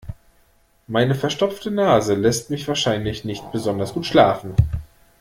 [0.87, 4.55] Meine verstopfte Nase lässt mich wahrscheinlich nicht besonders gut schlafen.